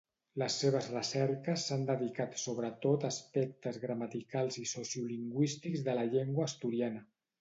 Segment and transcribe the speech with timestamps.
[0.41, 7.07] Les seves recerques s'han dedicat sobretot a aspectes gramaticals i sociolingüístics de la llengua asturiana.